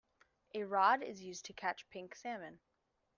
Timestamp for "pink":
1.91-2.15